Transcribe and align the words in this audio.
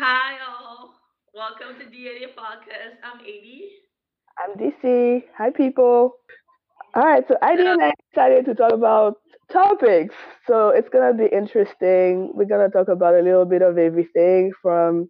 Hi. 0.00 0.38
All. 0.48 0.94
Welcome 1.34 1.78
to 1.78 1.84
DNA 1.84 2.32
Podcast. 2.32 2.96
I'm 3.04 3.20
Adi. 3.20 3.68
I'm 4.38 4.56
DC. 4.56 5.24
Hi, 5.36 5.50
people. 5.50 6.14
All 6.94 7.04
right, 7.04 7.22
so 7.28 7.36
So, 7.42 7.46
and 7.46 7.82
I 7.82 7.92
decided 8.10 8.46
to 8.46 8.54
talk 8.54 8.72
about 8.72 9.16
topics. 9.52 10.14
So 10.46 10.70
it's 10.70 10.88
gonna 10.88 11.12
be 11.12 11.26
interesting. 11.26 12.32
We're 12.34 12.46
gonna 12.46 12.70
talk 12.70 12.88
about 12.88 13.14
a 13.14 13.20
little 13.20 13.44
bit 13.44 13.60
of 13.60 13.76
everything 13.76 14.52
from 14.62 15.08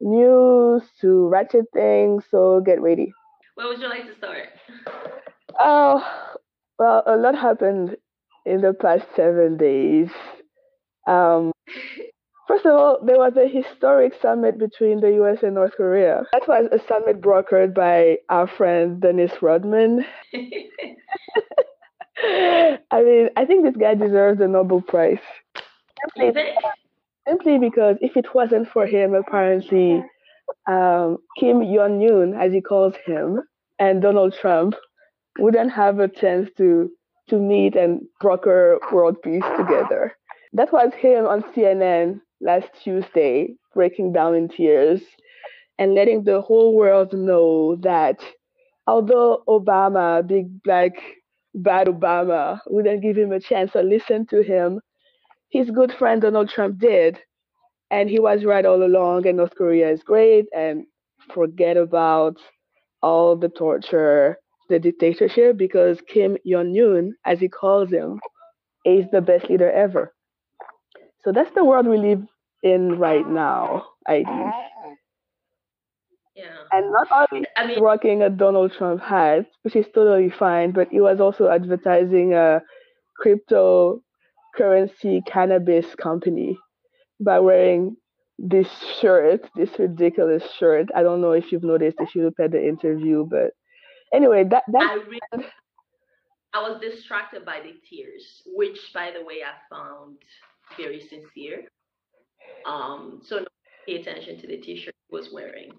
news 0.00 0.84
to 1.02 1.28
ratchet 1.28 1.66
things. 1.74 2.24
So 2.30 2.62
get 2.64 2.80
ready. 2.80 3.12
where 3.56 3.68
would 3.68 3.80
you 3.80 3.88
like 3.90 4.06
to 4.06 4.16
start? 4.16 4.48
Oh, 5.58 6.02
well, 6.78 7.02
a 7.06 7.16
lot 7.16 7.34
happened 7.34 7.96
in 8.46 8.62
the 8.62 8.72
past 8.72 9.04
seven 9.14 9.58
days. 9.58 10.10
Um, 11.06 11.52
first 12.50 12.66
of 12.66 12.72
all, 12.72 12.98
there 13.04 13.18
was 13.18 13.36
a 13.36 13.46
historic 13.46 14.12
summit 14.20 14.58
between 14.58 15.00
the 15.00 15.12
US 15.22 15.44
and 15.44 15.54
North 15.54 15.74
Korea. 15.76 16.24
That 16.32 16.48
was 16.48 16.66
a 16.72 16.80
summit 16.88 17.20
brokered 17.20 17.74
by 17.74 18.18
our 18.28 18.48
friend 18.48 19.00
Dennis 19.00 19.30
Rodman. 19.40 20.04
I 22.22 22.78
mean, 22.92 23.28
I 23.36 23.44
think 23.44 23.64
this 23.64 23.76
guy 23.76 23.94
deserves 23.94 24.40
the 24.40 24.48
Nobel 24.48 24.80
Prize. 24.80 25.18
Simply, 26.16 26.42
simply 27.28 27.58
because 27.58 27.96
if 28.00 28.16
it 28.16 28.34
wasn't 28.34 28.68
for 28.68 28.84
him, 28.84 29.14
apparently, 29.14 30.02
um, 30.66 31.18
Kim 31.38 31.62
Jong 31.62 32.02
Un, 32.02 32.34
as 32.34 32.52
he 32.52 32.60
calls 32.60 32.94
him, 33.06 33.40
and 33.78 34.02
Donald 34.02 34.34
Trump 34.40 34.74
wouldn't 35.38 35.70
have 35.70 36.00
a 36.00 36.08
chance 36.08 36.50
to 36.56 36.90
to 37.28 37.38
meet 37.38 37.76
and 37.76 38.02
broker 38.20 38.80
world 38.92 39.22
peace 39.22 39.44
together. 39.56 40.16
That 40.52 40.72
was 40.72 40.92
him 40.94 41.26
on 41.26 41.42
CNN 41.54 42.20
last 42.40 42.68
Tuesday, 42.82 43.54
breaking 43.74 44.12
down 44.12 44.34
in 44.34 44.48
tears 44.48 45.00
and 45.78 45.94
letting 45.94 46.24
the 46.24 46.40
whole 46.40 46.74
world 46.74 47.12
know 47.12 47.76
that 47.76 48.20
although 48.86 49.42
Obama, 49.48 50.26
big 50.26 50.62
black 50.62 50.92
bad 51.54 51.86
Obama, 51.88 52.60
wouldn't 52.66 53.02
give 53.02 53.16
him 53.16 53.32
a 53.32 53.40
chance 53.40 53.74
or 53.74 53.82
listen 53.82 54.26
to 54.26 54.42
him, 54.42 54.80
his 55.50 55.70
good 55.70 55.92
friend 55.92 56.22
Donald 56.22 56.48
Trump 56.48 56.78
did. 56.78 57.18
And 57.90 58.08
he 58.08 58.20
was 58.20 58.44
right 58.44 58.64
all 58.64 58.82
along, 58.84 59.26
and 59.26 59.36
North 59.38 59.54
Korea 59.56 59.90
is 59.90 60.02
great, 60.02 60.46
and 60.54 60.84
forget 61.34 61.76
about 61.76 62.36
all 63.02 63.36
the 63.36 63.48
torture, 63.48 64.36
the 64.68 64.78
dictatorship, 64.78 65.56
because 65.56 66.00
Kim 66.02 66.36
Jong 66.46 66.72
Un, 66.78 67.14
as 67.26 67.40
he 67.40 67.48
calls 67.48 67.90
him, 67.90 68.20
is 68.84 69.06
the 69.10 69.20
best 69.20 69.50
leader 69.50 69.70
ever. 69.70 70.12
So 71.24 71.32
that's 71.32 71.50
the 71.54 71.64
world 71.64 71.86
we 71.86 71.98
live 71.98 72.22
in 72.62 72.98
right 72.98 73.26
now, 73.28 73.86
I 74.06 74.24
think. 74.24 74.54
Yeah. 76.34 76.56
And 76.72 76.92
not 76.92 77.08
only 77.32 77.46
I 77.56 77.66
mean, 77.66 77.80
rocking 77.80 78.22
a 78.22 78.30
Donald 78.30 78.72
Trump 78.72 79.02
hat, 79.02 79.46
which 79.62 79.76
is 79.76 79.86
totally 79.94 80.30
fine, 80.30 80.70
but 80.72 80.88
he 80.90 81.00
was 81.00 81.20
also 81.20 81.48
advertising 81.48 82.32
a 82.32 82.62
cryptocurrency 83.22 85.20
cannabis 85.26 85.94
company 85.96 86.58
by 87.20 87.38
wearing 87.40 87.96
this 88.38 88.68
shirt, 89.00 89.46
this 89.54 89.78
ridiculous 89.78 90.42
shirt. 90.58 90.88
I 90.94 91.02
don't 91.02 91.20
know 91.20 91.32
if 91.32 91.52
you've 91.52 91.62
noticed 91.62 91.98
if 92.00 92.14
you 92.14 92.24
look 92.24 92.40
at 92.40 92.52
the 92.52 92.66
interview, 92.66 93.26
but 93.28 93.52
anyway, 94.14 94.44
that 94.44 94.64
that 94.72 94.82
I 94.82 94.94
really, 94.94 95.46
I 96.54 96.62
was 96.68 96.80
distracted 96.80 97.44
by 97.44 97.60
the 97.60 97.74
tears, 97.88 98.42
which, 98.46 98.92
by 98.94 99.10
the 99.16 99.24
way, 99.24 99.42
I 99.44 99.52
found 99.74 100.16
very 100.76 101.00
sincere. 101.00 101.64
Um, 102.66 103.20
so 103.24 103.44
pay 103.86 103.96
attention 103.96 104.40
to 104.40 104.46
the 104.46 104.58
T-shirt 104.58 104.94
he 105.08 105.16
was 105.16 105.28
wearing. 105.32 105.72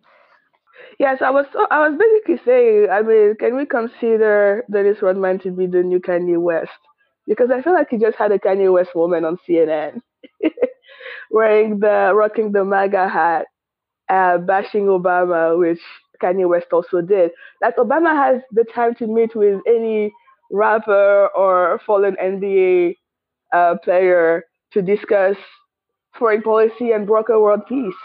yes, 1.00 1.20
I 1.22 1.30
was 1.30 1.46
I 1.70 1.88
was 1.88 1.98
basically 1.98 2.42
saying, 2.46 2.90
I 2.92 3.02
mean, 3.02 3.36
can 3.40 3.56
we 3.56 3.66
consider 3.66 4.64
Dennis 4.72 5.02
Rodman 5.02 5.40
to 5.40 5.52
be 5.52 5.68
the 5.68 5.84
new 5.84 6.00
Kanye 6.00 6.40
West? 6.40 6.72
Because 7.28 7.50
I 7.52 7.62
feel 7.62 7.74
like 7.74 7.88
he 7.90 7.98
just 7.98 8.18
had 8.18 8.32
a 8.32 8.40
Kanye 8.40 8.72
West 8.72 8.92
moment 8.96 9.26
on 9.26 9.38
CNN, 9.48 10.00
wearing 11.32 11.80
the 11.80 12.12
rocking 12.16 12.52
the 12.52 12.64
MAGA 12.66 13.08
hat, 13.10 13.48
uh, 14.10 14.38
bashing 14.40 14.86
Obama, 14.86 15.58
which 15.58 15.80
Kanye 16.22 16.48
West 16.48 16.68
also 16.72 17.02
did. 17.02 17.32
Like 17.62 17.78
Obama 17.78 18.14
has 18.16 18.42
the 18.52 18.66
time 18.74 18.96
to 18.96 19.08
meet 19.08 19.36
with 19.36 19.62
any 19.68 20.12
rapper 20.52 21.30
or 21.36 21.80
fallen 21.86 22.16
NBA 22.22 22.96
uh, 23.54 23.76
player 23.84 24.44
to 24.74 24.82
discuss 24.82 25.38
foreign 26.18 26.42
policy 26.42 26.92
and 26.92 27.08
broker 27.08 27.40
world 27.40 27.62
peace. 27.68 27.96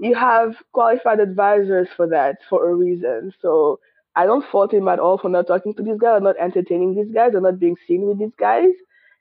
You 0.00 0.14
have 0.14 0.54
qualified 0.72 1.20
advisors 1.20 1.88
for 1.96 2.06
that 2.08 2.36
for 2.48 2.70
a 2.70 2.74
reason. 2.74 3.32
So 3.42 3.80
I 4.14 4.26
don't 4.26 4.44
fault 4.50 4.72
him 4.72 4.88
at 4.88 4.98
all 4.98 5.18
for 5.18 5.28
not 5.28 5.46
talking 5.46 5.74
to 5.74 5.82
these 5.82 5.98
guys 5.98 6.18
or 6.18 6.20
not 6.20 6.36
entertaining 6.38 6.94
these 6.94 7.12
guys 7.12 7.34
or 7.34 7.40
not 7.40 7.58
being 7.58 7.76
seen 7.86 8.02
with 8.06 8.18
these 8.18 8.34
guys. 8.38 8.72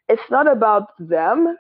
It's 0.08 0.30
not 0.30 0.52
about 0.52 0.90
them. 1.00 1.56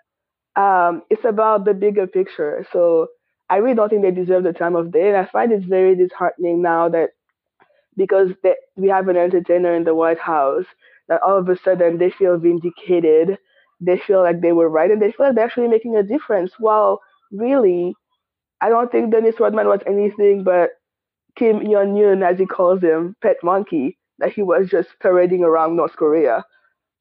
Um, 0.55 1.03
it's 1.09 1.25
about 1.25 1.65
the 1.65 1.73
bigger 1.73 2.07
picture. 2.07 2.65
So 2.71 3.07
I 3.49 3.57
really 3.57 3.75
don't 3.75 3.89
think 3.89 4.01
they 4.01 4.11
deserve 4.11 4.43
the 4.43 4.53
time 4.53 4.75
of 4.75 4.91
day. 4.91 5.07
And 5.07 5.17
I 5.17 5.25
find 5.25 5.51
it 5.51 5.63
very 5.65 5.95
disheartening 5.95 6.61
now 6.61 6.89
that 6.89 7.11
because 7.95 8.29
they, 8.43 8.55
we 8.75 8.89
have 8.89 9.07
an 9.07 9.17
entertainer 9.17 9.73
in 9.73 9.83
the 9.83 9.95
White 9.95 10.19
House, 10.19 10.65
that 11.07 11.21
all 11.21 11.37
of 11.37 11.49
a 11.49 11.57
sudden 11.57 11.97
they 11.97 12.11
feel 12.11 12.37
vindicated. 12.37 13.37
They 13.79 13.97
feel 13.97 14.21
like 14.21 14.41
they 14.41 14.51
were 14.53 14.69
right 14.69 14.89
and 14.91 15.01
they 15.01 15.11
feel 15.11 15.27
like 15.27 15.35
they're 15.35 15.45
actually 15.45 15.67
making 15.67 15.95
a 15.95 16.03
difference. 16.03 16.53
While 16.59 17.01
really, 17.31 17.95
I 18.61 18.69
don't 18.69 18.91
think 18.91 19.11
Dennis 19.11 19.39
Rodman 19.39 19.67
was 19.67 19.81
anything 19.87 20.43
but 20.43 20.71
Kim 21.35 21.59
Jong 21.65 21.97
Un, 22.03 22.23
as 22.23 22.37
he 22.39 22.45
calls 22.45 22.81
him, 22.81 23.15
pet 23.21 23.37
monkey, 23.43 23.97
that 24.19 24.31
he 24.33 24.41
was 24.43 24.69
just 24.69 24.89
parading 25.01 25.43
around 25.43 25.75
North 25.75 25.95
Korea. 25.95 26.45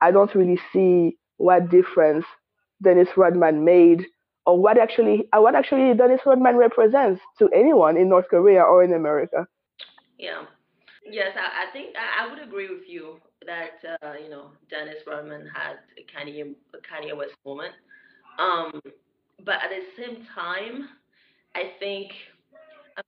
I 0.01 0.11
don't 0.11 0.35
really 0.35 0.59
see 0.73 1.19
what 1.39 1.69
difference 1.71 2.25
Dennis 2.83 3.09
Rodman 3.17 3.65
made 3.65 4.07
or 4.47 4.59
what 4.61 4.79
actually 4.79 5.29
uh, 5.33 5.41
what 5.41 5.55
actually 5.55 5.95
Dennis 5.95 6.21
Rodman 6.27 6.57
represents 6.57 7.21
to 7.39 7.49
anyone 7.51 7.97
in 7.97 8.09
North 8.09 8.29
Korea 8.29 8.63
or 8.63 8.83
in 8.83 8.93
America. 8.93 9.47
Yeah. 10.19 10.45
Yes, 11.09 11.37
I, 11.37 11.69
I 11.69 11.73
think 11.73 11.95
I, 11.97 12.25
I 12.25 12.31
would 12.31 12.43
agree 12.43 12.69
with 12.69 12.89
you 12.89 13.21
that 13.47 13.99
uh, 14.03 14.13
you 14.23 14.31
know 14.31 14.51
Dennis 14.71 15.03
Rodman 15.07 15.49
had 15.55 15.79
a 15.99 16.05
Kanye 16.05 16.55
a 16.75 16.79
Kanye 16.79 17.17
West 17.17 17.35
moment. 17.45 17.73
Um, 18.39 18.81
but 19.45 19.57
at 19.57 19.71
the 19.71 19.83
same 19.97 20.27
time, 20.35 20.89
I 21.55 21.73
think 21.79 22.11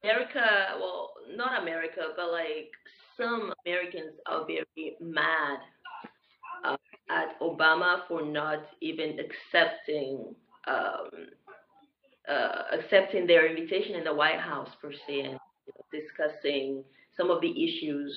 America, 0.03 0.41
well, 0.81 1.12
not 1.34 1.62
America, 1.62 2.00
but 2.16 2.31
like 2.31 2.71
some 3.16 3.53
Americans 3.66 4.12
are 4.26 4.47
very 4.47 4.97
mad 5.00 5.59
uh, 6.65 6.76
at 7.10 7.38
Obama 7.41 8.06
for 8.09 8.22
not 8.22 8.60
even 8.81 9.19
accepting 9.19 10.34
um, 10.66 11.10
uh, 12.28 12.62
accepting 12.72 13.26
their 13.26 13.47
invitation 13.49 13.94
in 13.94 14.05
the 14.05 14.15
White 14.15 14.38
House 14.38 14.69
per 14.82 14.93
se 14.93 15.20
and 15.20 15.38
you 15.66 15.72
know, 15.75 15.84
discussing 15.91 16.84
some 17.16 17.31
of 17.31 17.41
the 17.41 17.50
issues 17.50 18.15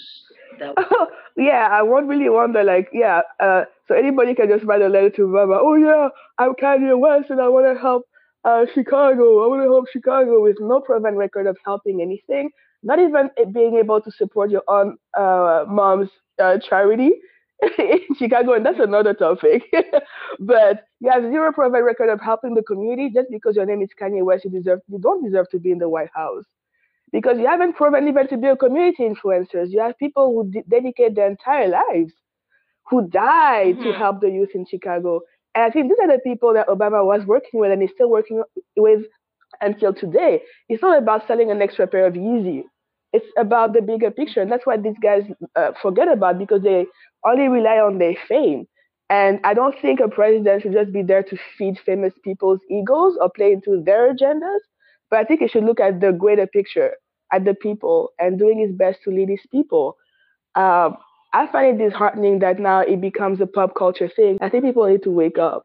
that 0.61 0.75
yeah, 1.38 1.67
I 1.72 1.81
would 1.81 2.07
really 2.07 2.29
wonder, 2.29 2.63
like, 2.63 2.89
yeah, 2.94 3.22
uh, 3.39 3.63
so 3.88 3.95
anybody 3.95 4.33
can 4.33 4.47
just 4.49 4.63
write 4.66 4.81
a 4.81 4.88
letter 4.88 5.09
to 5.11 5.22
Obama. 5.23 5.59
Oh 5.61 5.75
yeah, 5.75 6.09
I'm 6.38 6.53
Kanye 6.53 6.97
West 6.97 7.29
and 7.29 7.41
I 7.41 7.49
want 7.49 7.66
to 7.73 7.79
help 7.79 8.05
uh, 8.45 8.66
Chicago. 8.73 9.44
I 9.44 9.47
want 9.47 9.61
to 9.63 9.69
help 9.69 9.89
Chicago 9.91 10.41
with 10.41 10.58
no 10.59 10.79
proven 10.79 11.16
record 11.16 11.47
of 11.47 11.58
helping 11.66 12.02
anything. 12.02 12.49
Not 12.84 12.99
even 12.99 13.29
being 13.53 13.75
able 13.78 14.02
to 14.02 14.11
support 14.11 14.49
your 14.49 14.63
own 14.67 14.97
uh, 15.16 15.66
mom's 15.67 16.09
uh, 16.41 16.58
charity 16.58 17.11
in 17.78 17.99
Chicago, 18.17 18.53
and 18.53 18.66
that's 18.66 18.79
another 18.79 19.14
topic. 19.14 19.64
but 20.40 20.85
you 20.99 21.11
have 21.11 21.23
zero 21.23 21.52
proven 21.52 21.84
record 21.84 22.09
of 22.09 22.19
helping 22.22 22.55
the 22.55 22.64
community 22.64 23.11
just 23.14 23.28
because 23.29 23.55
your 23.55 23.66
name 23.67 23.81
is 23.84 23.90
Kanye 24.02 24.23
West. 24.23 24.46
You 24.46 24.52
deserve, 24.52 24.79
you 24.87 24.97
don't 24.99 25.23
deserve 25.23 25.49
to 25.52 25.59
be 25.59 25.72
in 25.72 25.78
the 25.78 25.90
White 25.90 26.09
House 26.16 26.46
because 27.11 27.37
you 27.40 27.47
haven't 27.47 27.73
proven 27.75 28.08
even 28.08 28.28
to 28.28 28.37
be 28.37 28.47
a 28.47 28.55
community 28.58 29.03
influencers. 29.03 29.69
You 29.69 29.81
have 29.81 29.97
people 29.97 30.34
who 30.34 30.52
de- 30.52 30.63
dedicate 30.69 31.16
their 31.16 31.28
entire 31.29 31.67
lives, 31.67 32.13
who 32.90 33.08
die 33.08 33.73
to 33.84 33.91
Mhm. 33.91 33.93
help 33.93 34.22
the 34.22 34.29
youth 34.29 34.52
in 34.55 34.66
Chicago. 34.66 35.22
And 35.55 35.63
I 35.63 35.69
think 35.69 35.90
these 35.90 35.99
are 36.02 36.08
the 36.11 36.19
people 36.19 36.53
that 36.53 36.67
Obama 36.67 37.05
was 37.05 37.25
working 37.25 37.59
with 37.59 37.72
and 37.72 37.84
is 37.84 37.91
still 37.91 38.09
working 38.09 38.43
with 38.78 39.05
until 39.61 39.93
today. 39.93 40.41
It's 40.69 40.81
not 40.81 40.97
about 40.97 41.28
selling 41.28 41.52
an 41.52 41.61
extra 41.61 41.87
pair 41.87 42.05
of 42.08 42.13
Yeezy. 42.13 42.63
It's 43.14 43.28
about 43.37 43.73
the 43.73 43.81
bigger 43.81 44.11
picture. 44.11 44.41
And 44.41 44.52
that's 44.52 44.66
what 44.66 44.84
these 44.84 44.97
guys 45.02 45.23
uh, 45.55 45.72
forget 45.81 46.07
about 46.07 46.40
because 46.40 46.61
they 46.64 46.85
only 47.25 47.47
rely 47.47 47.78
on 47.79 47.97
their 47.97 48.16
fame. 48.28 48.67
And 49.09 49.40
I 49.43 49.53
don't 49.53 49.75
think 49.81 49.99
a 49.99 50.07
president 50.07 50.64
should 50.64 50.73
just 50.73 50.91
be 50.93 51.03
there 51.03 51.23
to 51.23 51.37
feed 51.57 51.78
famous 51.79 52.14
people's 52.23 52.61
egos 52.69 53.17
or 53.19 53.29
play 53.29 53.52
into 53.53 53.81
their 53.84 54.14
agendas. 54.14 54.59
But 55.11 55.19
I 55.22 55.25
think 55.25 55.41
he 55.41 55.49
should 55.49 55.66
look 55.66 55.81
at 55.81 56.02
the 56.02 56.13
greater 56.13 56.47
picture, 56.47 56.93
at 57.34 57.46
the 57.46 57.55
people, 57.55 58.11
and 58.19 58.40
doing 58.40 58.59
his 58.59 58.73
best 58.73 59.03
to 59.05 59.11
lead 59.11 59.29
his 59.29 59.46
people. 59.52 59.97
Um, 60.55 60.97
I 61.34 61.47
find 61.52 61.81
it 61.81 61.85
disheartening 61.90 62.40
that 62.40 62.59
now 62.59 62.81
it 62.81 63.02
becomes 63.02 63.41
a 63.41 63.47
pop 63.47 63.75
culture 63.75 64.09
thing. 64.09 64.40
I 64.41 64.49
think 64.49 64.66
people 64.66 64.87
need 64.87 65.03
to 65.03 65.11
wake 65.11 65.37
up. 65.40 65.63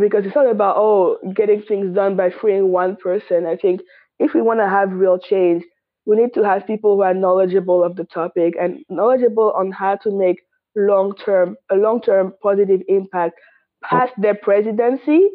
because 0.00 0.24
it's 0.24 0.34
not 0.34 0.46
about 0.50 0.76
oh 0.78 1.18
getting 1.34 1.62
things 1.62 1.94
done 1.94 2.16
by 2.16 2.30
freeing 2.30 2.68
one 2.72 2.96
person. 2.96 3.46
I 3.46 3.56
think 3.56 3.80
if 4.18 4.34
we 4.34 4.42
want 4.42 4.60
to 4.60 4.68
have 4.68 4.92
real 4.92 5.18
change, 5.18 5.64
we 6.06 6.16
need 6.16 6.34
to 6.34 6.42
have 6.44 6.66
people 6.66 6.96
who 6.96 7.02
are 7.02 7.14
knowledgeable 7.14 7.84
of 7.84 7.96
the 7.96 8.04
topic 8.04 8.54
and 8.60 8.78
knowledgeable 8.88 9.52
on 9.52 9.70
how 9.72 9.96
to 9.96 10.10
make 10.10 10.40
long 10.76 11.14
term 11.16 11.56
a 11.70 11.76
long 11.76 12.00
term 12.00 12.32
positive 12.42 12.80
impact 12.88 13.38
past 13.84 14.12
their 14.18 14.34
presidency, 14.34 15.28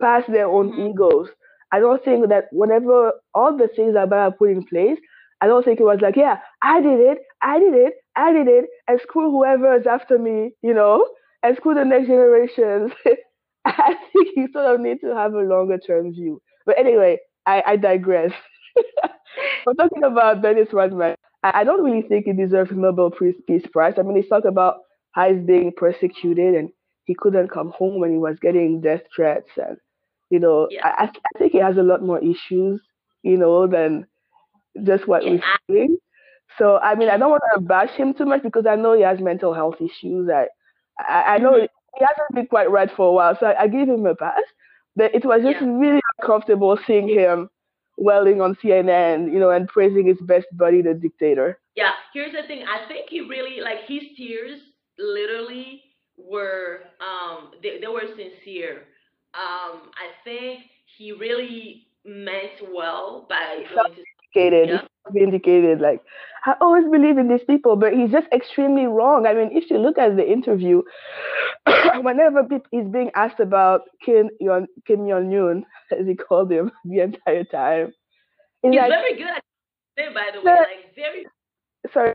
past 0.00 0.30
their 0.30 0.46
own 0.48 0.72
Mhm. 0.72 0.90
egos. 0.90 1.28
I 1.72 1.80
don't 1.80 2.04
think 2.04 2.28
that 2.28 2.44
whenever 2.52 3.12
all 3.34 3.56
the 3.56 3.68
things 3.68 3.94
that 3.94 4.34
put 4.38 4.50
in 4.50 4.64
place, 4.64 4.98
I 5.40 5.46
don't 5.46 5.64
think 5.64 5.80
it 5.80 5.84
was 5.84 6.00
like, 6.00 6.16
yeah, 6.16 6.38
I 6.62 6.80
did 6.80 7.00
it, 7.00 7.18
I 7.42 7.58
did 7.58 7.74
it, 7.74 7.94
I 8.16 8.32
did 8.32 8.46
it, 8.48 8.66
and 8.88 9.00
screw 9.00 9.30
whoever 9.30 9.74
is 9.76 9.86
after 9.86 10.18
me, 10.18 10.52
you 10.62 10.74
know, 10.74 11.06
and 11.42 11.56
screw 11.56 11.74
the 11.74 11.84
next 11.84 12.06
generations. 12.06 12.92
I 13.64 13.94
think 14.12 14.28
you 14.36 14.48
sort 14.52 14.74
of 14.74 14.80
need 14.80 15.00
to 15.00 15.14
have 15.14 15.34
a 15.34 15.40
longer 15.40 15.78
term 15.78 16.12
view. 16.12 16.40
But 16.66 16.78
anyway, 16.78 17.18
I, 17.46 17.62
I 17.66 17.76
digress. 17.76 18.32
We're 19.66 19.74
talking 19.74 20.04
about 20.04 20.42
Dennis 20.42 20.72
Rodman. 20.72 21.16
I, 21.42 21.60
I 21.60 21.64
don't 21.64 21.82
really 21.84 22.02
think 22.02 22.26
he 22.26 22.32
deserves 22.32 22.70
Nobel 22.72 23.10
Peace 23.10 23.34
Peace 23.46 23.66
Prize. 23.72 23.94
I 23.98 24.02
mean, 24.02 24.16
he's 24.16 24.28
talked 24.28 24.46
about 24.46 24.76
how 25.12 25.32
he's 25.32 25.42
being 25.44 25.72
persecuted 25.76 26.54
and 26.54 26.70
he 27.04 27.14
couldn't 27.14 27.48
come 27.48 27.70
home 27.76 27.98
when 28.00 28.12
he 28.12 28.18
was 28.18 28.38
getting 28.40 28.80
death 28.80 29.02
threats. 29.14 29.48
And, 29.56 29.76
you 30.32 30.40
know, 30.40 30.70
Yeah. 30.70 30.84
I, 30.84 31.06
I 31.34 31.38
think 31.38 31.52
he 31.52 31.58
has 31.60 31.78
a 31.78 31.84
lot 31.84 32.02
more 32.02 32.20
issues, 32.20 32.82
you 33.22 33.38
know, 33.38 33.68
than 33.68 34.06
just 34.84 35.06
what 35.08 35.24
Yeah. 35.24 35.30
we're 35.30 35.42
seeing. 35.70 35.98
So, 36.58 36.78
I 36.78 36.94
mean, 36.94 37.08
I 37.10 37.18
don't 37.18 37.30
want 37.30 37.42
to 37.54 37.60
bash 37.60 37.90
him 37.92 38.14
too 38.14 38.26
much 38.26 38.42
because 38.42 38.66
I 38.66 38.76
know 38.76 38.94
he 38.94 39.02
has 39.02 39.20
mental 39.20 39.54
health 39.54 39.76
issues. 39.80 40.28
I, 40.30 40.48
I, 40.98 41.34
I 41.34 41.38
know 41.38 41.54
Mhm. 41.54 41.68
he 41.96 42.04
hasn't 42.04 42.34
been 42.34 42.46
quite 42.46 42.70
right 42.70 42.90
for 42.90 43.08
a 43.08 43.12
while, 43.12 43.36
so 43.38 43.46
I, 43.46 43.62
I 43.62 43.68
give 43.68 43.88
him 43.88 44.06
a 44.06 44.14
pass. 44.16 44.42
But 44.96 45.14
it 45.14 45.24
was 45.24 45.42
just 45.42 45.60
Yeah. 45.60 45.66
really 45.78 46.00
uncomfortable 46.20 46.78
seeing 46.86 47.08
him 47.08 47.50
welling 47.98 48.40
on 48.40 48.56
CNN, 48.56 49.32
you 49.32 49.38
know, 49.38 49.50
and 49.50 49.68
praising 49.68 50.06
his 50.06 50.20
best 50.22 50.46
buddy, 50.52 50.82
the 50.82 50.94
dictator. 50.94 51.58
Yeah, 51.76 51.92
here's 52.12 52.32
the 52.32 52.42
thing. 52.46 52.64
I 52.66 52.86
think 52.88 53.08
he 53.10 53.20
really 53.20 53.60
like 53.60 53.86
his 53.86 54.02
tears 54.16 54.60
literally 54.98 55.82
were 56.16 56.80
um 57.00 57.52
they, 57.62 57.80
they 57.80 57.88
were 57.88 58.06
sincere. 58.16 58.84
Um 59.34 59.90
I 59.96 60.10
think 60.24 60.60
he 60.96 61.12
really 61.12 61.86
meant 62.04 62.60
well 62.72 63.26
by 63.28 63.64
going 63.74 63.94
to 63.94 64.02
Vindicated, 64.34 64.68
yeah. 64.68 64.80
vindicated. 65.12 65.80
Like 65.80 66.00
I 66.46 66.54
always 66.60 66.84
believe 66.90 67.18
in 67.18 67.28
these 67.28 67.44
people, 67.46 67.76
but 67.76 67.92
he's 67.92 68.10
just 68.10 68.26
extremely 68.32 68.86
wrong. 68.86 69.26
I 69.26 69.34
mean, 69.34 69.50
if 69.52 69.70
you 69.70 69.78
look 69.78 69.98
at 69.98 70.16
the 70.16 70.28
interview, 70.28 70.82
whenever 72.00 72.46
he's 72.70 72.88
being 72.88 73.10
asked 73.14 73.40
about 73.40 73.82
Kim 74.04 74.30
Yon 74.40 74.66
Kim 74.86 75.06
Jong 75.08 75.32
Un, 75.34 75.64
as 75.98 76.06
he 76.06 76.14
called 76.14 76.50
him 76.50 76.70
the 76.84 77.00
entire 77.00 77.44
time, 77.44 77.92
he's 78.62 78.72
He's 78.72 78.80
like, 78.80 78.90
very 78.90 79.16
good 79.16 79.28
at 79.28 79.42
it, 79.98 80.14
by 80.14 80.30
the 80.32 80.38
way, 80.38 80.44
"No, 80.44 80.52
like 80.52 80.94
very 80.96 81.26
sorry, 81.92 82.14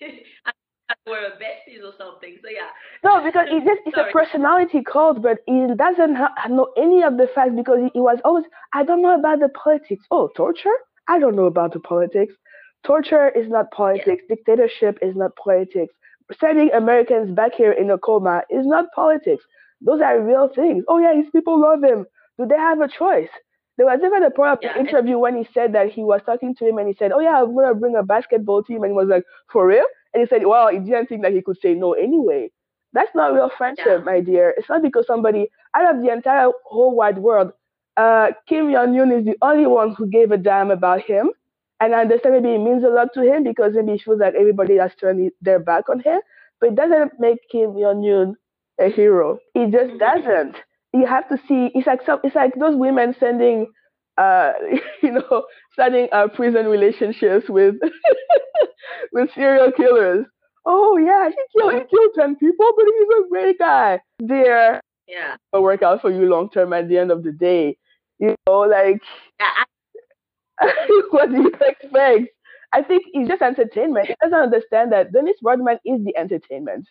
we're 1.06 1.30
besties 1.42 1.82
or 1.84 1.92
something. 1.98 2.36
So 2.42 2.48
yeah. 2.50 2.68
No, 3.02 3.22
because 3.24 3.46
it's 3.50 3.64
just 3.66 3.80
it's 3.86 3.96
a 3.96 4.10
personality 4.12 4.82
cult, 4.82 5.22
but 5.22 5.38
he 5.46 5.66
doesn't 5.76 6.14
ha- 6.14 6.34
know 6.48 6.68
any 6.76 7.02
of 7.02 7.16
the 7.16 7.28
facts 7.34 7.52
because 7.56 7.78
he, 7.80 7.90
he 7.94 8.00
was 8.00 8.18
always 8.24 8.44
I 8.72 8.84
don't 8.84 9.02
know 9.02 9.14
about 9.18 9.40
the 9.40 9.48
politics. 9.50 10.04
Oh, 10.10 10.28
torture? 10.36 10.76
I 11.08 11.18
don't 11.18 11.36
know 11.36 11.46
about 11.46 11.72
the 11.72 11.80
politics. 11.80 12.34
Torture 12.86 13.28
is 13.30 13.48
not 13.48 13.70
politics. 13.70 14.22
Dictatorship 14.28 14.98
is 15.02 15.14
not 15.16 15.36
politics. 15.36 15.94
Sending 16.40 16.70
Americans 16.72 17.34
back 17.34 17.52
here 17.54 17.72
in 17.72 17.90
a 17.90 17.98
coma 17.98 18.42
is 18.50 18.66
not 18.66 18.86
politics. 18.94 19.44
Those 19.80 20.00
are 20.00 20.20
real 20.20 20.48
things. 20.54 20.84
Oh 20.88 20.98
yeah, 20.98 21.14
his 21.14 21.30
people 21.30 21.60
love 21.60 21.82
him. 21.82 22.06
Do 22.38 22.46
they 22.46 22.56
have 22.56 22.80
a 22.80 22.88
choice? 22.88 23.28
There 23.76 23.86
was 23.86 24.00
even 24.04 24.22
a 24.22 24.30
part 24.30 24.58
of 24.58 24.60
the 24.62 24.70
and- 24.76 24.88
interview 24.88 25.18
when 25.18 25.36
he 25.36 25.46
said 25.52 25.72
that 25.74 25.90
he 25.90 26.02
was 26.02 26.20
talking 26.24 26.54
to 26.56 26.66
him 26.66 26.78
and 26.78 26.88
he 26.88 26.94
said, 26.94 27.12
"Oh 27.12 27.20
yeah, 27.20 27.42
I'm 27.42 27.54
gonna 27.54 27.74
bring 27.74 27.96
a 27.96 28.02
basketball 28.02 28.62
team," 28.62 28.82
and 28.82 28.92
he 28.92 28.96
was 28.96 29.08
like, 29.08 29.24
"For 29.52 29.66
real?" 29.66 29.84
And 30.14 30.22
he 30.22 30.26
said, 30.28 30.46
"Well, 30.46 30.68
he 30.68 30.78
didn't 30.78 31.08
think 31.08 31.22
that 31.22 31.32
he 31.32 31.42
could 31.42 31.58
say 31.60 31.74
no 31.74 31.92
anyway." 31.94 32.50
That's 32.92 33.14
not 33.14 33.34
real 33.34 33.50
friendship, 33.50 33.86
Yeah. 33.86 34.04
my 34.04 34.20
dear. 34.20 34.54
It's 34.56 34.68
not 34.68 34.82
because 34.82 35.06
somebody 35.06 35.50
out 35.74 35.94
of 35.96 36.02
the 36.02 36.10
entire 36.12 36.50
whole 36.64 36.94
wide 36.94 37.18
world, 37.18 37.52
uh, 37.96 38.32
Kim 38.48 38.72
Jong 38.72 38.98
Un 38.98 39.12
is 39.12 39.24
the 39.24 39.36
only 39.42 39.66
one 39.66 39.94
who 39.94 40.06
gave 40.06 40.30
a 40.32 40.38
damn 40.38 40.70
about 40.70 41.00
him. 41.02 41.30
And 41.80 41.94
I 41.94 42.02
understand 42.02 42.36
maybe 42.42 42.54
it 42.54 42.58
means 42.58 42.84
a 42.84 42.88
lot 42.88 43.12
to 43.14 43.22
him 43.22 43.42
because 43.44 43.74
maybe 43.74 43.92
he 43.92 43.98
feels 43.98 44.20
like 44.20 44.34
everybody 44.34 44.76
has 44.76 44.94
turned 44.94 45.30
their 45.40 45.58
back 45.58 45.88
on 45.88 46.00
him. 46.00 46.20
But 46.60 46.70
it 46.70 46.74
doesn't 46.76 47.18
make 47.18 47.38
Kim 47.50 47.72
Jong 47.78 48.04
Un 48.04 48.36
a 48.80 48.88
hero. 48.90 49.38
It 49.54 49.70
just 49.72 49.94
Mhm. 49.94 49.98
doesn't. 49.98 50.56
You 50.92 51.06
have 51.06 51.28
to 51.28 51.36
see. 51.48 51.66
It's 51.74 51.86
like 51.86 52.02
some, 52.02 52.20
it's 52.22 52.36
like 52.36 52.54
those 52.54 52.76
women 52.76 53.14
sending, 53.18 53.72
uh, 54.16 54.52
you 55.02 55.12
know, 55.12 55.46
starting 55.74 56.08
uh, 56.12 56.28
prison 56.28 56.66
relationships 56.66 57.46
with 57.50 57.74
with 59.12 59.28
serial 59.34 59.70
killers. 59.72 60.26
Oh 60.66 60.96
yeah, 60.96 61.28
he 61.28 61.36
killed 61.58 61.74
he 61.74 61.80
killed 61.80 62.12
ten 62.18 62.36
people, 62.36 62.66
but 62.76 62.86
he's 62.86 63.08
a 63.26 63.28
great 63.28 63.58
guy. 63.58 64.00
There, 64.18 64.80
Yeah. 65.06 65.36
will 65.52 65.62
work 65.62 65.82
out 65.82 66.00
for 66.00 66.10
you 66.10 66.26
long 66.28 66.48
term 66.50 66.72
at 66.72 66.88
the 66.88 66.96
end 66.98 67.10
of 67.10 67.22
the 67.22 67.32
day. 67.32 67.76
You 68.18 68.34
know, 68.46 68.60
like 68.60 69.00
I, 69.40 69.64
what 71.10 71.30
do 71.30 71.42
you 71.42 71.52
expect? 71.60 72.28
I 72.72 72.82
think 72.82 73.04
it's 73.12 73.28
just 73.28 73.42
entertainment. 73.42 74.06
He 74.08 74.14
doesn't 74.22 74.38
understand 74.38 74.92
that 74.92 75.12
Dennis 75.12 75.36
Rodman 75.42 75.78
is 75.84 76.04
the 76.04 76.16
entertainment 76.16 76.88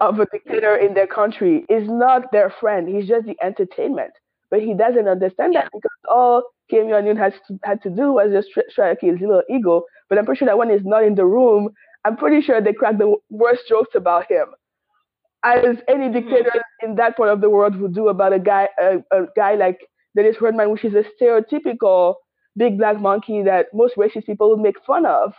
of 0.00 0.20
a 0.20 0.26
dictator 0.26 0.76
in 0.76 0.94
their 0.94 1.06
country. 1.06 1.64
Is 1.68 1.88
not 1.88 2.30
their 2.32 2.50
friend. 2.60 2.88
He's 2.88 3.08
just 3.08 3.26
the 3.26 3.36
entertainment. 3.42 4.12
But 4.54 4.62
he 4.62 4.72
doesn't 4.72 5.08
understand 5.08 5.56
that 5.56 5.68
because 5.72 5.90
all 6.08 6.44
Kim 6.70 6.88
Jong 6.88 7.08
Un 7.08 7.16
has 7.16 7.32
to, 7.48 7.58
had 7.64 7.82
to 7.82 7.90
do 7.90 8.12
was 8.12 8.30
just 8.30 8.50
try, 8.72 8.90
to 8.90 8.94
kill 8.94 9.16
his 9.16 9.20
little 9.20 9.42
ego. 9.50 9.82
But 10.08 10.16
I'm 10.16 10.24
pretty 10.24 10.38
sure 10.38 10.46
that 10.46 10.56
when 10.56 10.70
he's 10.70 10.84
not 10.84 11.02
in 11.02 11.16
the 11.16 11.26
room, 11.26 11.70
I'm 12.04 12.16
pretty 12.16 12.40
sure 12.40 12.60
they 12.60 12.72
crack 12.72 12.98
the 12.98 13.16
worst 13.30 13.62
jokes 13.68 13.96
about 13.96 14.30
him, 14.30 14.46
as 15.42 15.78
any 15.88 16.04
mm-hmm. 16.04 16.12
dictator 16.12 16.62
in 16.84 16.94
that 16.94 17.16
part 17.16 17.30
of 17.30 17.40
the 17.40 17.50
world 17.50 17.74
would 17.80 17.96
do 17.96 18.06
about 18.06 18.32
a 18.32 18.38
guy, 18.38 18.68
a, 18.80 18.98
a 19.10 19.26
guy 19.34 19.56
like 19.56 19.80
Dennis 20.14 20.36
Rodman, 20.40 20.70
which 20.70 20.84
is 20.84 20.94
a 20.94 21.02
stereotypical 21.20 22.14
big 22.56 22.78
black 22.78 23.00
monkey 23.00 23.42
that 23.42 23.66
most 23.74 23.96
racist 23.96 24.26
people 24.26 24.50
would 24.50 24.60
make 24.60 24.76
fun 24.86 25.04
of. 25.04 25.32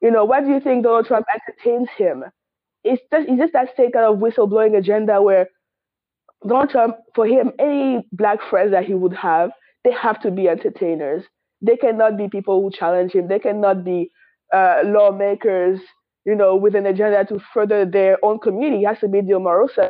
You 0.00 0.10
know, 0.10 0.24
why 0.24 0.40
do 0.40 0.48
you 0.48 0.58
think 0.58 0.82
Donald 0.82 1.06
Trump 1.06 1.26
entertains 1.32 1.90
him? 1.96 2.24
It's 2.82 3.00
just 3.12 3.28
it's 3.28 3.38
just 3.38 3.52
that 3.52 3.68
same 3.76 3.92
kind 3.92 4.04
of 4.04 4.18
whistleblowing 4.18 4.76
agenda 4.76 5.22
where 5.22 5.46
Donald 6.46 6.70
Trump, 6.70 6.96
for 7.14 7.26
him, 7.26 7.52
any 7.58 8.06
black 8.12 8.38
friends 8.50 8.72
that 8.72 8.84
he 8.84 8.94
would 8.94 9.14
have, 9.14 9.50
they 9.84 9.92
have 9.92 10.20
to 10.22 10.30
be 10.30 10.48
entertainers. 10.48 11.24
They 11.60 11.76
cannot 11.76 12.16
be 12.16 12.28
people 12.28 12.60
who 12.62 12.70
challenge 12.70 13.12
him. 13.12 13.28
They 13.28 13.38
cannot 13.38 13.84
be 13.84 14.10
uh, 14.52 14.82
lawmakers, 14.84 15.80
you 16.24 16.34
know, 16.34 16.56
with 16.56 16.74
an 16.74 16.86
agenda 16.86 17.24
to 17.26 17.40
further 17.54 17.84
their 17.84 18.18
own 18.24 18.38
community. 18.40 18.78
He 18.78 18.84
has 18.84 18.98
to 19.00 19.08
be 19.08 19.20
the 19.20 19.32
Omarosa. 19.32 19.88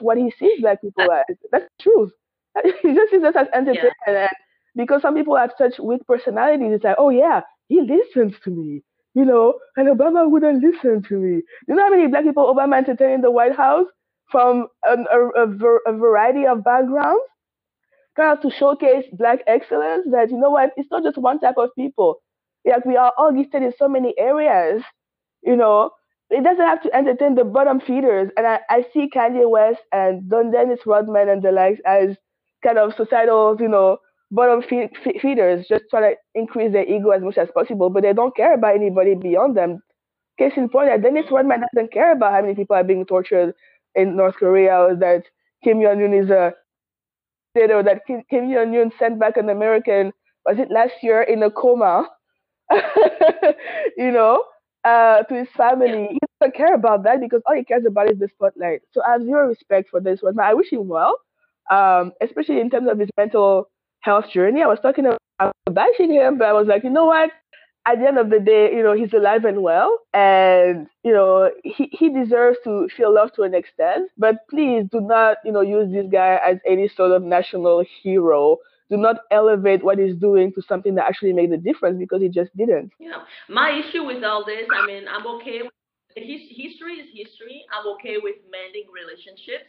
What 0.00 0.18
he 0.18 0.32
sees 0.38 0.60
black 0.60 0.80
people 0.80 1.10
as. 1.10 1.24
That's 1.52 1.64
the 1.78 1.82
truth. 1.82 2.12
He 2.82 2.94
just 2.94 3.10
sees 3.12 3.22
us 3.22 3.34
as 3.36 3.46
entertainment. 3.54 3.92
And 4.06 4.28
because 4.76 5.02
some 5.02 5.14
people 5.14 5.36
have 5.36 5.52
such 5.58 5.78
weak 5.78 6.02
personalities, 6.06 6.72
it's 6.72 6.84
like, 6.84 6.96
oh 6.98 7.10
yeah, 7.10 7.40
he 7.68 7.80
listens 7.82 8.34
to 8.44 8.50
me, 8.50 8.82
you 9.14 9.24
know, 9.24 9.54
and 9.76 9.88
Obama 9.88 10.28
wouldn't 10.30 10.62
listen 10.62 11.02
to 11.08 11.14
me. 11.14 11.42
You 11.68 11.74
know 11.74 11.82
how 11.82 11.90
many 11.90 12.08
black 12.08 12.24
people 12.24 12.52
Obama 12.52 12.78
entertained 12.78 13.14
in 13.14 13.20
the 13.20 13.30
White 13.30 13.56
House 13.56 13.86
from 14.30 14.68
an, 14.84 15.06
a, 15.12 15.18
a, 15.44 15.48
a 15.86 15.92
variety 15.96 16.46
of 16.46 16.64
backgrounds? 16.64 17.22
Kind 18.16 18.36
of 18.36 18.42
to 18.42 18.50
showcase 18.56 19.04
black 19.12 19.40
excellence 19.46 20.06
that, 20.10 20.30
you 20.30 20.38
know 20.38 20.50
what, 20.50 20.72
it's 20.76 20.90
not 20.90 21.04
just 21.04 21.18
one 21.18 21.38
type 21.40 21.56
of 21.56 21.70
people. 21.76 22.16
Like 22.64 22.84
we 22.84 22.96
are 22.96 23.12
all 23.16 23.32
gifted 23.32 23.62
in 23.62 23.72
so 23.78 23.88
many 23.88 24.14
areas, 24.18 24.82
you 25.42 25.56
know. 25.56 25.90
It 26.30 26.44
doesn't 26.44 26.66
have 26.66 26.82
to 26.82 26.94
entertain 26.94 27.36
the 27.36 27.44
bottom 27.44 27.80
feeders. 27.80 28.30
And 28.36 28.46
I, 28.46 28.60
I 28.68 28.84
see 28.92 29.08
Kanye 29.08 29.48
West 29.48 29.80
and 29.92 30.28
Don 30.28 30.50
Dennis 30.50 30.80
Rodman 30.84 31.28
and 31.30 31.42
the 31.42 31.52
likes 31.52 31.80
as 31.86 32.16
kind 32.62 32.76
of 32.76 32.94
societal, 32.96 33.56
you 33.58 33.68
know, 33.68 33.98
bottom 34.30 34.60
feed, 34.62 34.90
fe- 35.02 35.18
feeders, 35.22 35.66
just 35.68 35.84
trying 35.90 36.12
to 36.14 36.16
increase 36.34 36.72
their 36.72 36.84
ego 36.86 37.10
as 37.10 37.22
much 37.22 37.38
as 37.38 37.48
possible, 37.54 37.88
but 37.88 38.02
they 38.02 38.12
don't 38.12 38.36
care 38.36 38.52
about 38.54 38.74
anybody 38.74 39.14
beyond 39.14 39.56
them. 39.56 39.80
Case 40.38 40.52
in 40.56 40.68
point, 40.68 41.02
Dennis 41.02 41.30
Rodman 41.30 41.62
doesn't 41.74 41.92
care 41.92 42.12
about 42.12 42.32
how 42.32 42.42
many 42.42 42.54
people 42.54 42.76
are 42.76 42.84
being 42.84 43.06
tortured 43.06 43.54
in 43.94 44.16
North 44.16 44.36
Korea, 44.36 44.78
or 44.78 44.96
that 44.96 45.24
Kim 45.64 45.80
Jong 45.82 46.02
Un 46.02 46.14
is 46.14 46.30
a 46.30 46.54
dictator, 47.54 47.82
that 47.82 48.06
Kim, 48.06 48.22
Kim 48.30 48.52
Jong 48.52 48.74
Un 48.76 48.92
sent 48.98 49.18
back 49.18 49.36
an 49.36 49.48
American, 49.48 50.12
was 50.46 50.58
it 50.58 50.70
last 50.70 50.94
year, 51.02 51.22
in 51.22 51.42
a 51.42 51.50
coma, 51.50 52.08
you 53.96 54.10
know, 54.12 54.44
uh, 54.84 55.22
to 55.24 55.34
his 55.34 55.48
family. 55.56 56.08
He 56.12 56.18
doesn't 56.40 56.56
care 56.56 56.74
about 56.74 57.04
that 57.04 57.20
because 57.20 57.42
all 57.46 57.56
he 57.56 57.64
cares 57.64 57.84
about 57.86 58.10
is 58.10 58.18
the 58.18 58.28
spotlight. 58.28 58.82
So 58.92 59.02
I 59.06 59.12
have 59.12 59.24
zero 59.24 59.48
respect 59.48 59.90
for 59.90 60.00
this 60.00 60.20
Rodman. 60.22 60.44
I 60.46 60.54
wish 60.54 60.72
him 60.72 60.88
well, 60.88 61.18
um, 61.70 62.12
especially 62.22 62.60
in 62.60 62.70
terms 62.70 62.88
of 62.90 62.98
his 62.98 63.10
mental 63.16 63.70
health 64.00 64.26
journey. 64.32 64.62
I 64.62 64.66
was 64.66 64.80
talking 64.80 65.06
about 65.06 65.18
was 65.40 65.74
bashing 65.74 66.12
him, 66.12 66.38
but 66.38 66.48
I 66.48 66.52
was 66.52 66.66
like, 66.66 66.84
you 66.84 66.90
know 66.90 67.06
what? 67.06 67.30
At 67.86 67.98
the 67.98 68.06
end 68.06 68.18
of 68.18 68.30
the 68.30 68.40
day, 68.40 68.72
you 68.74 68.82
know, 68.82 68.92
he's 68.92 69.12
alive 69.12 69.44
and 69.44 69.62
well, 69.62 69.98
and 70.12 70.86
you 71.02 71.12
know, 71.12 71.50
he, 71.64 71.88
he 71.92 72.10
deserves 72.10 72.58
to 72.64 72.88
feel 72.96 73.14
loved 73.14 73.34
to 73.36 73.42
an 73.42 73.54
extent. 73.54 74.10
But 74.18 74.46
please 74.50 74.84
do 74.90 75.00
not, 75.00 75.38
you 75.44 75.52
know, 75.52 75.62
use 75.62 75.90
this 75.92 76.06
guy 76.10 76.38
as 76.44 76.58
any 76.66 76.88
sort 76.88 77.12
of 77.12 77.22
national 77.22 77.84
hero. 78.02 78.58
Do 78.90 78.96
not 78.96 79.16
elevate 79.30 79.84
what 79.84 79.98
he's 79.98 80.16
doing 80.16 80.52
to 80.54 80.62
something 80.62 80.94
that 80.94 81.06
actually 81.06 81.34
made 81.34 81.52
a 81.52 81.58
difference 81.58 81.98
because 81.98 82.22
he 82.22 82.28
just 82.28 82.56
didn't. 82.56 82.92
Yeah, 82.98 83.22
my 83.48 83.70
issue 83.70 84.04
with 84.04 84.24
all 84.24 84.44
this, 84.44 84.66
I 84.74 84.86
mean, 84.86 85.04
I'm 85.08 85.26
okay. 85.36 85.62
With, 85.62 85.72
his 86.16 86.40
history 86.50 86.94
is 86.94 87.08
history. 87.14 87.64
I'm 87.70 87.86
okay 87.94 88.16
with 88.16 88.36
mending 88.50 88.84
relationships 88.90 89.68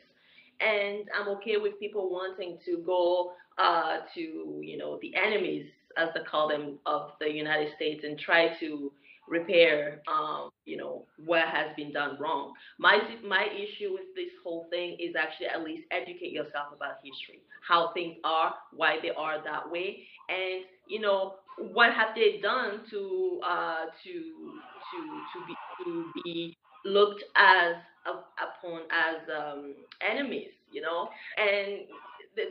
and 0.60 1.08
I'm 1.18 1.28
okay 1.38 1.58
with 1.58 1.80
people 1.80 2.10
wanting 2.10 2.58
to 2.66 2.82
go 2.86 3.32
uh, 3.58 4.00
to 4.16 4.62
you 4.62 4.78
know 4.78 5.00
the 5.02 5.14
enemies 5.16 5.68
as 6.00 6.10
they 6.14 6.22
call 6.30 6.48
them, 6.48 6.80
of 6.86 7.12
the 7.20 7.30
United 7.30 7.74
States 7.76 8.04
and 8.04 8.18
try 8.18 8.50
to 8.60 8.92
repair, 9.28 10.02
um, 10.12 10.50
you 10.66 10.78
know, 10.78 11.06
what 11.26 11.48
has 11.48 11.68
been 11.76 11.92
done 11.94 12.18
wrong. 12.20 12.54
My 12.78 13.00
my 13.26 13.46
issue 13.54 13.94
with 13.94 14.10
this 14.16 14.32
whole 14.44 14.68
thing 14.70 14.98
is 15.00 15.16
actually 15.16 15.48
at 15.48 15.64
least 15.64 15.84
educate 15.92 16.32
yourself 16.32 16.74
about 16.76 16.96
history, 17.04 17.42
how 17.68 17.92
things 17.94 18.16
are, 18.24 18.54
why 18.76 18.98
they 19.02 19.12
are 19.12 19.44
that 19.44 19.70
way, 19.70 20.04
and 20.30 20.66
you 20.88 21.00
know 21.00 21.36
what 21.74 21.94
have 21.94 22.16
they 22.16 22.40
done 22.42 22.82
to 22.90 23.40
uh, 23.46 23.86
to 24.04 24.12
to 24.12 25.00
to 25.34 25.46
be 25.48 25.56
to 25.84 26.12
be 26.24 26.58
looked 26.86 27.24
as 27.36 27.76
upon 28.06 28.82
as 28.90 29.18
um, 29.30 29.76
enemies, 30.02 30.50
you 30.72 30.82
know, 30.82 31.10
and 31.38 31.82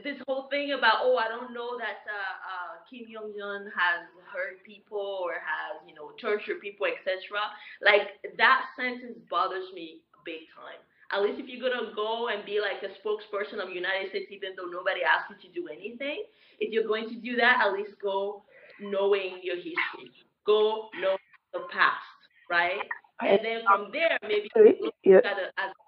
this 0.04 0.18
whole 0.26 0.48
thing 0.48 0.72
about 0.76 1.00
oh 1.02 1.16
I 1.16 1.28
don't 1.28 1.52
know 1.52 1.78
that 1.78 2.04
uh, 2.04 2.36
uh, 2.44 2.72
Kim 2.88 3.08
Jong 3.08 3.32
Un 3.36 3.70
has 3.72 4.04
hurt 4.28 4.60
people 4.64 5.20
or 5.24 5.40
has 5.40 5.80
you 5.88 5.94
know 5.94 6.12
tortured 6.20 6.60
people 6.60 6.86
etc. 6.86 7.40
Like 7.80 8.20
that 8.36 8.68
sentence 8.76 9.18
bothers 9.30 9.72
me 9.74 10.04
big 10.24 10.44
time. 10.52 10.80
At 11.08 11.24
least 11.24 11.40
if 11.40 11.48
you're 11.48 11.64
gonna 11.64 11.96
go 11.96 12.28
and 12.28 12.44
be 12.44 12.60
like 12.60 12.84
a 12.84 12.92
spokesperson 13.00 13.64
of 13.64 13.72
United 13.72 14.12
States, 14.12 14.28
even 14.28 14.52
though 14.56 14.68
nobody 14.68 15.00
asked 15.00 15.32
you 15.32 15.40
to 15.40 15.50
do 15.56 15.68
anything, 15.72 16.28
if 16.60 16.68
you're 16.68 16.86
going 16.86 17.08
to 17.08 17.16
do 17.16 17.36
that, 17.36 17.64
at 17.64 17.72
least 17.72 17.96
go 18.02 18.44
knowing 18.80 19.40
your 19.42 19.56
history, 19.56 20.12
go 20.44 20.92
know 21.00 21.16
the 21.52 21.64
past, 21.72 22.04
right? 22.50 22.84
And 23.20 23.40
then 23.42 23.60
from 23.66 23.90
there, 23.90 24.18
maybe 24.22 24.48
look 24.54 25.24
at 25.24 25.38
it 25.38 25.50
as 25.58 25.72
kind 25.72 25.72
of 25.72 25.74
source 25.74 25.87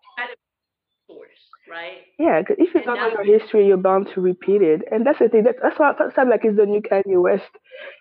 right? 1.71 1.99
Yeah, 2.19 2.41
because 2.41 2.57
if 2.59 2.75
you 2.75 2.83
don't 2.83 2.97
know 2.97 3.23
your 3.23 3.39
history, 3.39 3.67
you're 3.67 3.77
bound 3.77 4.09
to 4.15 4.21
repeat 4.21 4.62
it. 4.62 4.83
And 4.91 5.07
that's 5.07 5.19
the 5.19 5.29
thing. 5.29 5.45
That's, 5.45 5.59
that's 5.62 5.79
why 5.79 5.91
it 5.93 6.15
sounds 6.15 6.29
like 6.31 6.45
it's 6.45 6.57
the 6.57 6.67
new 6.67 6.83
Kanye 6.83 7.21
West. 7.23 7.50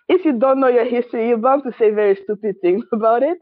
If 0.08 0.24
you 0.24 0.38
don't 0.38 0.60
know 0.60 0.68
your 0.68 0.84
history, 0.88 1.28
you're 1.28 1.38
bound 1.38 1.62
to 1.64 1.72
say 1.78 1.90
very 1.90 2.16
stupid 2.22 2.56
things 2.60 2.84
about 2.92 3.22
it. 3.22 3.38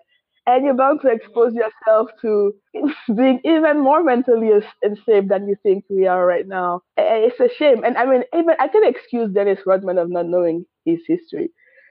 And 0.46 0.64
you're 0.64 0.74
bound 0.74 1.00
to 1.02 1.08
expose 1.08 1.52
yourself 1.54 2.08
to 2.22 2.54
being 3.16 3.40
even 3.44 3.80
more 3.80 4.02
mentally 4.02 4.50
unsafe 4.82 5.28
than 5.28 5.46
you 5.46 5.56
think 5.62 5.84
we 5.90 6.06
are 6.06 6.24
right 6.24 6.46
now. 6.46 6.82
It's 6.96 7.38
a 7.40 7.54
shame. 7.54 7.84
And 7.84 7.96
I 7.98 8.06
mean, 8.06 8.22
even 8.34 8.54
I 8.58 8.68
can 8.68 8.84
excuse 8.84 9.30
Dennis 9.32 9.58
Rodman 9.66 9.98
of 9.98 10.08
not 10.10 10.26
knowing 10.26 10.64
his 10.86 11.00
history. 11.06 11.50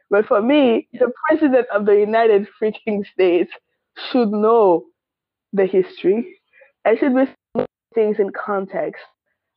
But 0.09 0.25
for 0.25 0.41
me, 0.41 0.87
the 0.93 1.11
president 1.27 1.67
of 1.73 1.85
the 1.85 1.97
United 1.97 2.47
freaking 2.61 3.05
States 3.05 3.51
should 4.11 4.29
know 4.31 4.85
the 5.53 5.65
history 5.65 6.39
and 6.85 6.97
should 6.99 7.15
be 7.15 7.25
things 7.97 8.17
in 8.19 8.29
context. 8.29 9.01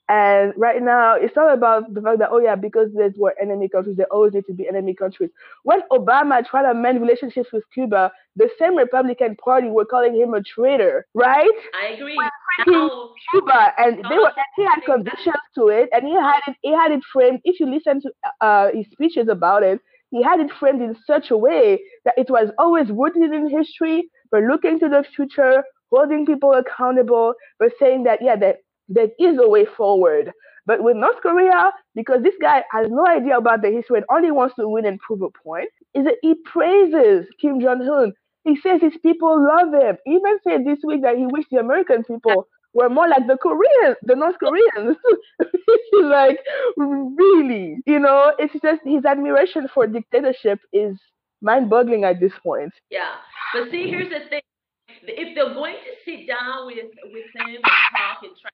And 0.09 0.53
right 0.57 0.83
now, 0.83 1.15
it's 1.15 1.37
not 1.37 1.55
about 1.55 1.95
the 1.95 2.01
fact 2.01 2.19
that, 2.19 2.31
oh, 2.33 2.41
yeah, 2.41 2.57
because 2.57 2.89
there's 2.93 3.15
were 3.17 3.33
enemy 3.41 3.69
countries, 3.69 3.97
they 3.97 4.09
always 4.11 4.33
need 4.33 4.47
to 4.47 4.55
be 4.55 4.67
enemy 4.67 4.93
countries. 4.93 5.31
When 5.63 5.83
Obama 5.93 6.45
tried 6.45 6.67
to 6.67 6.75
mend 6.75 7.01
relationships 7.01 7.51
with 7.53 7.63
Cuba, 7.73 8.11
the 8.35 8.49
same 8.59 8.75
Republican 8.75 9.37
Party 9.37 9.69
were 9.69 9.85
calling 9.85 10.17
him 10.17 10.35
a 10.35 10.43
traitor, 10.43 11.07
right? 11.15 11.49
I 11.81 11.93
agree. 11.93 12.19
Now, 12.67 13.11
Cuba, 13.31 13.73
and 13.79 13.99
they 13.99 14.19
were, 14.19 14.33
and 14.37 14.53
he 14.57 14.65
had 14.65 14.81
conditions 14.85 15.45
to 15.55 15.69
it, 15.69 15.89
and 15.93 16.05
he 16.05 16.15
had 16.15 16.41
it, 16.49 16.57
he 16.63 16.73
had 16.75 16.91
it 16.91 17.03
framed. 17.13 17.39
If 17.45 17.61
you 17.61 17.71
listen 17.71 18.01
to 18.01 18.11
uh, 18.41 18.69
his 18.75 18.87
speeches 18.91 19.29
about 19.29 19.63
it, 19.63 19.79
he 20.11 20.25
had 20.25 20.41
it 20.41 20.51
framed 20.59 20.83
in 20.83 20.97
such 21.07 21.31
a 21.31 21.37
way 21.37 21.79
that 22.05 22.15
it 22.17 22.29
was 22.29 22.49
always 22.59 22.91
rooted 22.91 23.33
in 23.33 23.49
history, 23.49 24.11
but 24.33 24.43
looking 24.43 24.81
to 24.81 24.89
the 24.89 25.05
future, 25.15 25.63
holding 25.91 26.27
people 26.27 26.53
accountable, 26.53 27.35
but 27.59 27.73
saying 27.79 28.05
that, 28.05 28.21
yeah, 28.23 28.37
that 28.37 28.59
there 28.89 29.09
is 29.19 29.39
a 29.39 29.49
way 29.49 29.65
forward. 29.65 30.33
But 30.67 30.83
with 30.83 30.97
North 30.97 31.17
Korea, 31.23 31.73
because 31.95 32.23
this 32.23 32.35
guy 32.41 32.63
has 32.71 32.89
no 32.91 33.07
idea 33.07 33.39
about 33.39 33.63
the 33.63 33.71
history 33.71 33.99
and 33.99 34.07
only 34.11 34.31
wants 34.31 34.55
to 34.57 34.69
win 34.69 34.87
and 34.87 35.01
prove 35.01 35.23
a 35.23 35.31
point, 35.31 35.71
is 35.95 36.05
that 36.05 36.17
he 36.23 36.35
praises 36.45 37.27
Kim 37.41 37.61
Jong 37.61 37.83
Un. 37.83 38.13
He 38.45 38.57
says 38.57 38.81
his 38.81 38.97
people 39.03 39.47
love 39.47 39.73
him. 39.73 39.97
He 40.05 40.13
even 40.13 40.39
said 40.45 40.65
this 40.65 40.79
week 40.85 41.03
that 41.03 41.17
he 41.17 41.27
wished 41.27 41.49
the 41.51 41.59
American 41.59 42.05
people 42.05 42.47
were 42.73 42.89
more 42.89 43.09
like 43.09 43.27
the 43.27 43.37
Koreans, 43.37 43.97
the 44.03 44.15
North 44.15 44.37
Koreans. 44.39 44.97
like, 46.05 46.39
really, 46.77 47.79
you 47.87 47.99
know, 47.99 48.33
it's 48.39 48.55
just 48.63 48.81
his 48.85 49.05
admiration 49.05 49.69
for 49.75 49.87
dictatorship 49.87 50.61
is 50.73 50.99
mind-boggling 51.43 52.05
at 52.05 52.21
this 52.21 52.33
point. 52.43 52.73
Yeah, 52.91 53.15
but 53.55 53.71
see, 53.71 53.89
here's 53.89 54.09
the 54.11 54.29
thing: 54.29 54.43
if 55.05 55.35
they're 55.35 55.55
going 55.55 55.79
to 55.81 55.93
sit 56.05 56.27
down 56.27 56.67
with 56.67 56.91
with 57.13 57.29
him 57.35 57.61
and 57.61 57.65
talk 57.65 58.21
and 58.25 58.35
try 58.37 58.53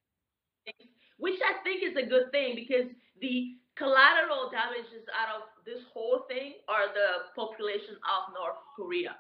things, 0.65 0.91
which 1.19 1.39
I 1.43 1.63
think 1.63 1.83
is 1.83 1.97
a 1.97 2.07
good 2.07 2.31
thing 2.31 2.55
because 2.55 2.91
the 3.21 3.57
collateral 3.77 4.49
damages 4.51 5.05
out 5.13 5.37
of 5.37 5.43
this 5.65 5.81
whole 5.93 6.25
thing 6.29 6.61
are 6.69 6.89
the 6.93 7.33
population 7.37 8.01
of 8.05 8.33
North 8.33 8.61
Korea, 8.75 9.17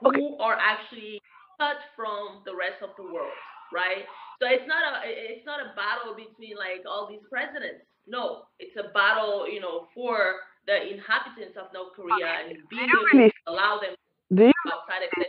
who 0.00 0.08
okay. 0.12 0.36
are 0.40 0.56
actually 0.60 1.20
cut 1.56 1.80
from 1.96 2.44
the 2.44 2.52
rest 2.52 2.82
of 2.84 2.92
the 2.96 3.06
world, 3.06 3.34
right? 3.72 4.04
So 4.40 4.50
it's 4.50 4.66
not 4.68 4.82
a 4.82 5.06
it's 5.06 5.46
not 5.46 5.60
a 5.62 5.72
battle 5.78 6.12
between 6.14 6.56
like 6.58 6.84
all 6.84 7.08
these 7.08 7.24
presidents. 7.30 7.86
No, 8.04 8.44
it's 8.60 8.76
a 8.76 8.92
battle, 8.92 9.48
you 9.48 9.64
know, 9.64 9.88
for 9.96 10.44
the 10.68 10.76
inhabitants 10.76 11.56
of 11.56 11.72
North 11.72 11.96
Korea 11.96 12.44
and 12.44 12.60
being 12.68 12.88
able 12.88 13.28
to 13.28 13.32
allow 13.48 13.80
them 13.80 13.96
outside, 14.68 15.08
etc. 15.08 15.24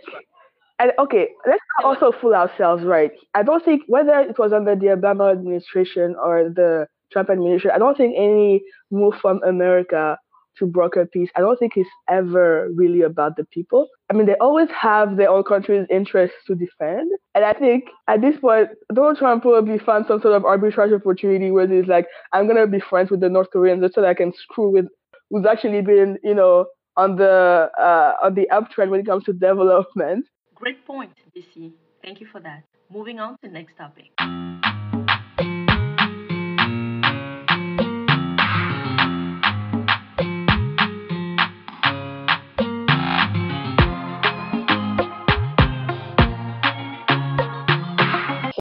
And 0.80 0.92
okay, 1.00 1.30
let's 1.48 1.62
also 1.84 2.12
fool 2.20 2.36
ourselves, 2.36 2.84
right? 2.84 3.12
I 3.34 3.44
don't 3.44 3.64
think 3.64 3.84
whether 3.88 4.20
it 4.20 4.38
was 4.38 4.52
under 4.52 4.76
the 4.76 4.88
Obama 4.88 5.32
administration 5.32 6.16
or 6.22 6.50
the 6.50 6.88
Trump 7.12 7.30
administration, 7.30 7.72
I 7.74 7.80
don't 7.80 7.96
think 7.96 8.16
any 8.18 8.62
move 8.92 9.14
from 9.22 9.42
America 9.44 10.18
to 10.60 10.66
broker 10.66 11.06
peace, 11.06 11.30
I 11.36 11.42
don't 11.42 11.58
think 11.60 11.74
it's 11.76 11.90
ever 12.10 12.70
really 12.76 13.02
about 13.02 13.36
the 13.36 13.46
people. 13.46 13.88
I 14.10 14.14
mean, 14.14 14.26
they 14.26 14.36
always 14.36 14.70
have 14.70 15.18
their 15.18 15.30
own 15.30 15.44
country's 15.44 15.86
interests 15.90 16.38
to 16.48 16.56
defend. 16.56 17.12
And 17.34 17.44
I 17.44 17.54
think 17.54 17.86
at 18.08 18.22
this 18.22 18.38
point, 18.40 18.70
Donald 18.94 19.18
Trump 19.18 19.44
probably 19.44 19.80
found 19.80 20.06
some 20.08 20.22
sort 20.22 20.34
of 20.34 20.44
arbitrage 20.44 20.96
opportunity 20.96 21.52
where 21.52 21.68
he's 21.68 21.88
like, 21.88 22.08
I'm 22.34 22.46
going 22.46 22.58
to 22.58 22.68
be 22.68 22.80
friends 22.80 23.12
with 23.12 23.20
the 23.20 23.30
North 23.30 23.50
Koreans 23.52 23.82
just 23.82 23.96
so 23.96 24.02
that 24.02 24.10
I 24.10 24.14
can 24.14 24.34
screw 24.34 24.70
with 24.70 24.86
who's 25.30 25.46
actually 25.46 25.82
been, 25.82 26.18
you 26.24 26.36
know, 26.36 26.66
on 26.98 27.18
the 27.18 27.70
uh, 27.78 28.14
on 28.24 28.36
the 28.36 28.48
uptrend 28.52 28.90
when 28.90 29.02
it 29.02 29.06
comes 29.06 29.24
to 29.26 29.34
development. 29.34 30.26
Great 30.56 30.86
point, 30.86 31.12
DC. 31.36 31.72
Thank 32.04 32.22
you 32.22 32.28
for 32.32 32.40
that. 32.42 32.64
Moving 32.90 33.20
on 33.20 33.38
to 33.44 33.50
next 33.50 33.76
topic. 33.78 34.45